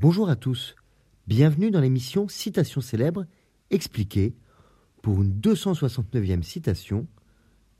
Bonjour 0.00 0.30
à 0.30 0.36
tous, 0.36 0.76
bienvenue 1.26 1.70
dans 1.70 1.82
l'émission 1.82 2.26
Citation 2.26 2.80
célèbre 2.80 3.26
expliquée 3.68 4.34
pour 5.02 5.20
une 5.20 5.38
269e 5.38 6.42
citation 6.42 7.06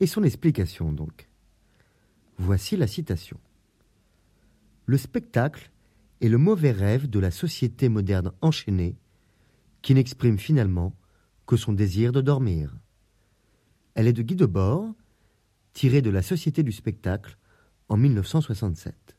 et 0.01 0.07
son 0.07 0.23
explication 0.23 0.93
donc. 0.93 1.31
Voici 2.37 2.77
la 2.77 2.87
citation. 2.87 3.41
Le 4.85 4.99
spectacle 4.99 5.71
est 6.21 6.29
le 6.29 6.37
mauvais 6.37 6.73
rêve 6.73 7.09
de 7.09 7.19
la 7.19 7.31
société 7.31 7.89
moderne 7.89 8.33
enchaînée 8.43 8.99
qui 9.81 9.95
n'exprime 9.95 10.39
finalement 10.39 10.95
que 11.47 11.57
son 11.57 11.73
désir 11.73 12.13
de 12.13 12.21
dormir. 12.21 12.77
Elle 13.95 14.09
est 14.09 14.13
de 14.13 14.21
Guy 14.21 14.37
Debord, 14.37 14.93
tirée 15.73 16.03
de 16.03 16.11
la 16.11 16.21
Société 16.21 16.63
du 16.63 16.73
spectacle 16.73 17.39
en 17.89 17.97
1967. 17.97 19.17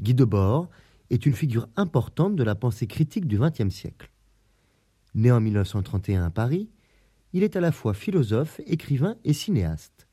Guy 0.00 0.14
Debord 0.14 0.70
est 1.14 1.26
une 1.26 1.34
figure 1.34 1.68
importante 1.76 2.34
de 2.34 2.42
la 2.42 2.56
pensée 2.56 2.88
critique 2.88 3.26
du 3.26 3.38
XXe 3.38 3.72
siècle. 3.72 4.10
Né 5.14 5.30
en 5.30 5.40
1931 5.40 6.24
à 6.24 6.30
Paris, 6.30 6.70
il 7.32 7.44
est 7.44 7.54
à 7.54 7.60
la 7.60 7.70
fois 7.70 7.94
philosophe, 7.94 8.60
écrivain 8.66 9.16
et 9.22 9.32
cinéaste. 9.32 10.08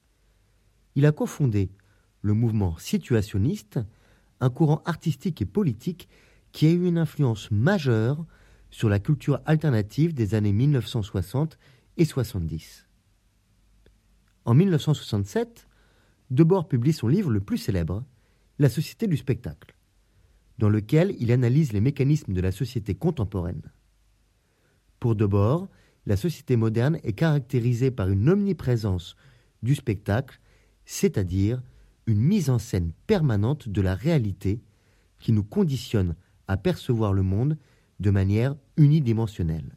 Il 0.96 1.08
a 1.08 1.12
cofondé 1.12 1.72
le 2.22 2.34
mouvement 2.34 2.78
situationniste, 2.78 3.80
un 4.42 4.50
courant 4.52 4.84
artistique 4.86 5.42
et 5.42 5.46
politique 5.46 6.08
qui 6.52 6.68
a 6.68 6.72
eu 6.72 6.86
une 6.86 7.00
influence 7.00 7.50
majeure 7.50 8.24
sur 8.70 8.88
la 8.88 9.00
culture 9.00 9.42
alternative 9.46 10.14
des 10.14 10.36
années 10.36 10.54
1960 10.54 11.58
et 11.98 12.06
70. 12.06 12.88
En 14.46 14.54
1967, 14.54 15.68
Debord 16.30 16.68
publie 16.68 16.94
son 16.94 17.08
livre 17.08 17.32
le 17.32 17.42
plus 17.42 17.58
célèbre, 17.58 18.04
La 18.60 18.70
Société 18.70 19.08
du 19.08 19.18
spectacle 19.18 19.76
dans 20.62 20.70
lequel 20.70 21.16
il 21.20 21.32
analyse 21.32 21.74
les 21.74 21.82
mécanismes 21.82 22.34
de 22.34 22.40
la 22.40 22.52
société 22.52 22.94
contemporaine. 22.94 23.64
Pour 25.00 25.16
Debord, 25.16 25.68
la 26.06 26.16
société 26.16 26.56
moderne 26.56 27.00
est 27.04 27.14
caractérisée 27.14 27.90
par 27.90 28.10
une 28.10 28.30
omniprésence 28.30 29.16
du 29.64 29.74
spectacle, 29.74 30.40
c'est-à-dire 30.86 31.64
une 32.06 32.22
mise 32.22 32.52
en 32.52 32.60
scène 32.60 32.92
permanente 33.08 33.70
de 33.70 33.82
la 33.82 33.96
réalité 33.96 34.62
qui 35.20 35.32
nous 35.32 35.44
conditionne 35.44 36.16
à 36.48 36.58
percevoir 36.58 37.12
le 37.12 37.24
monde 37.24 37.58
de 38.00 38.12
manière 38.12 38.56
unidimensionnelle. 38.78 39.76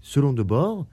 Selon 0.00 0.32
Debord, 0.32 0.86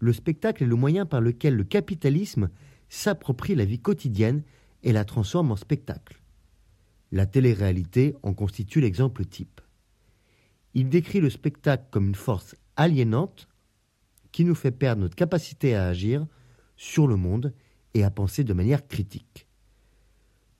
le 0.00 0.12
spectacle 0.12 0.64
est 0.64 0.66
le 0.66 0.74
moyen 0.74 1.06
par 1.06 1.20
lequel 1.20 1.54
le 1.54 1.64
capitalisme 1.64 2.50
s'approprie 2.88 3.54
la 3.54 3.64
vie 3.64 3.78
quotidienne 3.78 4.42
et 4.82 4.92
la 4.92 5.04
transforme 5.04 5.52
en 5.52 5.56
spectacle. 5.56 6.19
La 7.12 7.26
télé-réalité 7.26 8.14
en 8.22 8.34
constitue 8.34 8.80
l'exemple 8.80 9.24
type. 9.24 9.60
Il 10.74 10.88
décrit 10.88 11.20
le 11.20 11.30
spectacle 11.30 11.86
comme 11.90 12.08
une 12.08 12.14
force 12.14 12.54
aliénante 12.76 13.48
qui 14.32 14.44
nous 14.44 14.54
fait 14.54 14.70
perdre 14.70 15.02
notre 15.02 15.16
capacité 15.16 15.74
à 15.74 15.88
agir 15.88 16.26
sur 16.76 17.06
le 17.06 17.16
monde 17.16 17.52
et 17.94 18.04
à 18.04 18.10
penser 18.10 18.44
de 18.44 18.52
manière 18.52 18.86
critique. 18.86 19.48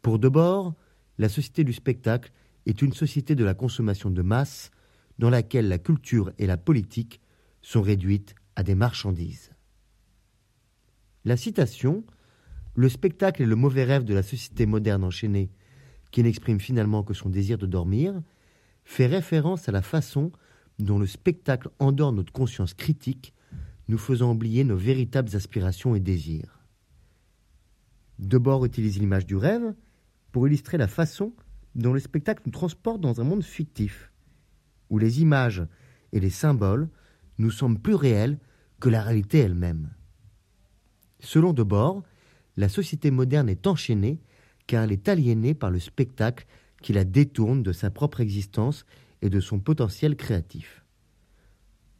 Pour 0.03 0.19
Debord, 0.19 0.75
la 1.19 1.29
société 1.29 1.63
du 1.63 1.73
spectacle 1.73 2.33
est 2.67 2.83
une 2.83 2.93
société 2.93 3.35
de 3.35 3.45
la 3.45 3.55
consommation 3.55 4.11
de 4.11 4.23
masse 4.23 4.71
dans 5.19 5.31
laquelle 5.31 5.69
la 5.69 5.79
culture 5.79 6.33
et 6.39 6.47
la 6.47 6.57
politique 6.57 7.21
sont 7.63 7.83
réduites 7.83 8.35
à 8.57 8.63
des 8.63 8.75
marchandises. 8.75 9.51
La 11.25 11.37
citation 11.37 12.05
Le 12.75 12.89
spectacle 12.89 13.43
est 13.43 13.47
le 13.47 13.57
mauvais 13.57 13.85
rêve 13.85 14.05
de 14.05 14.15
la 14.15 14.23
société 14.23 14.67
moderne 14.67 15.05
enchaînée 15.05 15.51
qui 16.11 16.23
n'exprime 16.23 16.61
finalement 16.61 17.03
que 17.03 17.15
son 17.15 17.29
désir 17.29 17.59
de 17.59 17.67
dormir, 17.67 18.21
fait 18.85 19.07
référence 19.07 19.69
à 19.69 19.73
la 19.73 19.83
façon 19.83 20.33
dont 20.79 20.99
le 20.99 21.07
spectacle 21.07 21.69
endort 21.79 22.13
notre 22.13 22.33
conscience 22.33 22.75
critique, 22.75 23.35
nous 23.89 23.99
faisant 23.99 24.33
oublier 24.33 24.65
nos 24.65 24.77
véritables 24.77 25.35
aspirations 25.37 25.95
et 25.95 26.01
désirs. 26.01 26.61
Debord 28.19 28.65
utilise 28.65 28.99
l'image 28.99 29.27
du 29.27 29.37
rêve 29.37 29.75
pour 30.33 30.47
illustrer 30.47 30.79
la 30.79 30.89
façon 30.89 31.33
dont 31.75 31.93
le 31.93 32.01
spectacle 32.01 32.43
nous 32.47 32.53
transporte 32.53 33.01
dans 33.01 33.21
un 33.21 33.25
monde 33.25 33.45
fictif, 33.45 34.13
où 34.91 34.99
les 34.99 35.23
images 35.23 35.63
et 36.13 36.21
les 36.21 36.31
symboles 36.31 36.89
nous 37.39 37.51
semblent 37.51 37.81
plus 37.81 37.95
réels 37.95 38.39
que 38.81 38.89
la 38.89 39.03
réalité 39.03 39.39
elle-même. 39.39 39.91
Selon 41.21 41.53
Debord, 41.53 42.03
la 42.57 42.69
société 42.69 43.11
moderne 43.11 43.49
est 43.49 43.67
enchaînée 43.67 44.21
car 44.71 44.85
elle 44.85 44.93
est 44.93 45.09
aliénée 45.09 45.53
par 45.53 45.73
le 45.73 45.81
spectacle 45.81 46.47
qui 46.81 46.93
la 46.93 47.03
détourne 47.03 47.65
de 47.65 47.73
sa 47.73 47.91
propre 47.91 48.21
existence 48.21 48.87
et 49.21 49.29
de 49.29 49.41
son 49.41 49.59
potentiel 49.59 50.15
créatif. 50.15 50.85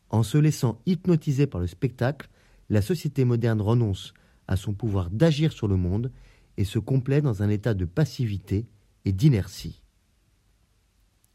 En 0.09 0.23
se 0.23 0.39
laissant 0.39 0.81
hypnotiser 0.87 1.49
par 1.49 1.61
le 1.61 1.67
spectacle, 1.67 2.29
la 2.69 2.81
société 2.81 3.25
moderne 3.25 3.61
renonce 3.61 4.15
à 4.47 4.55
son 4.55 4.73
pouvoir 4.73 5.11
d'agir 5.11 5.53
sur 5.53 5.67
le 5.67 5.75
monde 5.75 6.13
et 6.59 6.65
se 6.65 6.79
complaît 6.79 7.21
dans 7.21 7.43
un 7.43 7.49
état 7.49 7.75
de 7.75 7.85
passivité 7.87 8.69
et 9.05 9.11
d'inertie. 9.11 9.83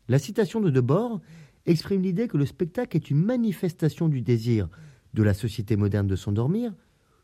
La 0.08 0.20
citation 0.20 0.62
de 0.62 0.70
Debord 0.70 1.20
exprime 1.66 2.02
l'idée 2.02 2.30
que 2.30 2.38
le 2.38 2.46
spectacle 2.46 2.96
est 2.96 3.10
une 3.10 3.22
manifestation 3.22 4.08
du 4.08 4.22
désir 4.22 4.70
de 5.14 5.22
la 5.22 5.34
société 5.34 5.76
moderne 5.76 6.08
de 6.08 6.16
s'endormir, 6.16 6.74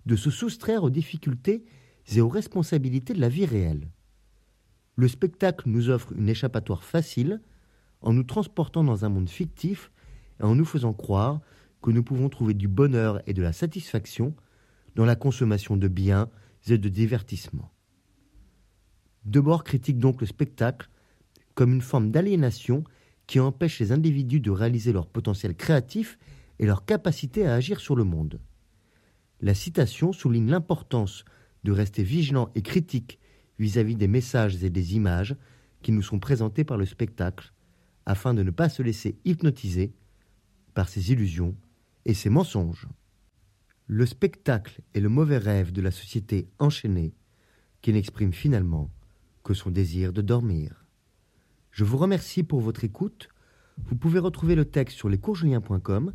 de 0.05 0.17
se 0.17 0.29
soustraire 0.29 0.83
aux 0.83 0.89
difficultés 0.89 1.63
et 2.13 2.19
aux 2.19 2.27
responsabilités 2.27 3.13
de 3.13 3.21
la 3.21 3.29
vie 3.29 3.45
réelle. 3.45 3.87
Le 4.95 5.07
spectacle 5.07 5.69
nous 5.69 5.89
offre 5.89 6.13
une 6.13 6.29
échappatoire 6.29 6.83
facile 6.83 7.41
en 8.01 8.13
nous 8.13 8.23
transportant 8.23 8.83
dans 8.83 9.05
un 9.05 9.09
monde 9.09 9.29
fictif 9.29 9.91
et 10.39 10.43
en 10.43 10.55
nous 10.55 10.65
faisant 10.65 10.93
croire 10.93 11.41
que 11.81 11.91
nous 11.91 12.03
pouvons 12.03 12.29
trouver 12.29 12.53
du 12.53 12.67
bonheur 12.67 13.21
et 13.27 13.33
de 13.33 13.41
la 13.41 13.53
satisfaction 13.53 14.35
dans 14.95 15.05
la 15.05 15.15
consommation 15.15 15.77
de 15.77 15.87
biens 15.87 16.29
et 16.67 16.77
de 16.77 16.89
divertissements. 16.89 17.71
Debord 19.25 19.63
critique 19.63 19.99
donc 19.99 20.21
le 20.21 20.27
spectacle 20.27 20.89
comme 21.55 21.73
une 21.73 21.81
forme 21.81 22.11
d'aliénation 22.11 22.83
qui 23.27 23.39
empêche 23.39 23.79
les 23.79 23.91
individus 23.91 24.39
de 24.39 24.51
réaliser 24.51 24.91
leur 24.91 25.07
potentiel 25.07 25.55
créatif 25.55 26.17
et 26.59 26.65
leur 26.65 26.85
capacité 26.85 27.45
à 27.45 27.53
agir 27.53 27.79
sur 27.79 27.95
le 27.95 28.03
monde. 28.03 28.39
La 29.41 29.53
citation 29.53 30.11
souligne 30.13 30.49
l'importance 30.49 31.25
de 31.63 31.71
rester 31.71 32.03
vigilant 32.03 32.49
et 32.55 32.61
critique 32.61 33.19
vis-à-vis 33.59 33.95
des 33.95 34.07
messages 34.07 34.63
et 34.63 34.69
des 34.69 34.95
images 34.95 35.35
qui 35.81 35.91
nous 35.91 36.01
sont 36.01 36.19
présentés 36.19 36.63
par 36.63 36.77
le 36.77 36.85
spectacle, 36.85 37.53
afin 38.05 38.33
de 38.33 38.43
ne 38.43 38.51
pas 38.51 38.69
se 38.69 38.83
laisser 38.83 39.17
hypnotiser 39.25 39.93
par 40.73 40.89
ses 40.89 41.11
illusions 41.11 41.55
et 42.05 42.13
ses 42.13 42.29
mensonges. 42.29 42.87
Le 43.87 44.05
spectacle 44.05 44.81
est 44.93 44.99
le 44.99 45.09
mauvais 45.09 45.37
rêve 45.37 45.71
de 45.71 45.81
la 45.81 45.91
société 45.91 46.47
enchaînée 46.59 47.13
qui 47.81 47.91
n'exprime 47.91 48.33
finalement 48.33 48.89
que 49.43 49.53
son 49.53 49.69
désir 49.69 50.13
de 50.13 50.21
dormir. 50.21 50.85
Je 51.71 51.83
vous 51.83 51.97
remercie 51.97 52.43
pour 52.43 52.61
votre 52.61 52.83
écoute. 52.83 53.29
Vous 53.85 53.95
pouvez 53.95 54.19
retrouver 54.19 54.55
le 54.55 54.65
texte 54.65 54.97
sur 54.97 55.09
lescoursjulien.com 55.09 56.13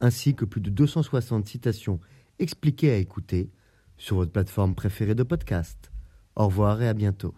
ainsi 0.00 0.34
que 0.34 0.44
plus 0.44 0.60
de 0.60 0.70
260 0.70 1.46
citations 1.46 2.00
expliquées 2.38 2.90
à 2.90 2.96
écouter 2.96 3.50
sur 3.96 4.16
votre 4.16 4.32
plateforme 4.32 4.74
préférée 4.74 5.14
de 5.14 5.22
podcast. 5.22 5.91
Au 6.36 6.46
revoir 6.46 6.82
et 6.82 6.88
à 6.88 6.94
bientôt. 6.94 7.34